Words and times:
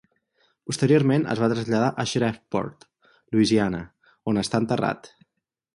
Posteriorment 0.69 1.25
es 1.33 1.41
va 1.43 1.49
traslladar 1.51 1.91
a 1.91 2.07
Shreveport, 2.13 2.89
Louisiana, 3.35 3.83
on 4.33 4.45
està 4.45 4.65
enterrat. 4.65 5.17